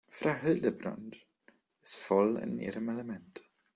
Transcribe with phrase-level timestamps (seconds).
[0.09, 1.27] Frau Hildebrand
[1.83, 3.43] ist voll in ihrem Element.